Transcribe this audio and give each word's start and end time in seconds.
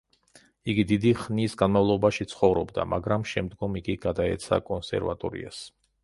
იგი 0.71 0.83
დიდი 0.91 1.09
ხნის 1.23 1.55
განმავლობაში 1.61 2.25
ცხოვრობდა, 2.31 2.85
მაგრამ 2.93 3.25
შემდგომ 3.33 3.77
იგი 3.81 3.95
გადაეცა 4.07 4.59
კონსერვატორიას. 4.71 5.61